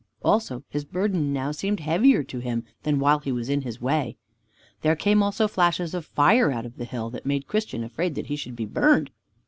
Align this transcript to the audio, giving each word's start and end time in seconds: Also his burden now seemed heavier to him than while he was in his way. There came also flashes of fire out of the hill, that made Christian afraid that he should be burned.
Also 0.23 0.63
his 0.67 0.83
burden 0.83 1.31
now 1.31 1.51
seemed 1.51 1.79
heavier 1.79 2.23
to 2.23 2.39
him 2.39 2.63
than 2.81 2.97
while 2.97 3.19
he 3.19 3.31
was 3.31 3.49
in 3.49 3.61
his 3.61 3.79
way. 3.79 4.17
There 4.81 4.95
came 4.95 5.21
also 5.21 5.47
flashes 5.47 5.93
of 5.93 6.07
fire 6.07 6.51
out 6.51 6.65
of 6.65 6.77
the 6.77 6.85
hill, 6.85 7.11
that 7.11 7.23
made 7.23 7.45
Christian 7.45 7.83
afraid 7.83 8.15
that 8.15 8.25
he 8.25 8.35
should 8.35 8.55
be 8.55 8.65
burned. 8.65 9.11